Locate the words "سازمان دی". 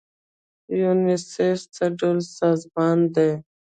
2.39-3.31